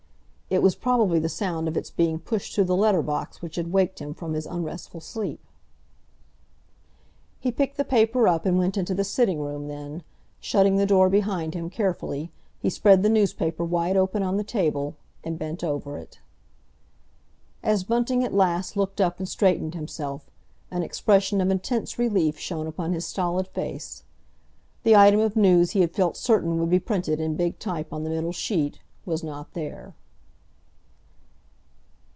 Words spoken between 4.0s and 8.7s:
from his unrestful sleep. He picked the paper up and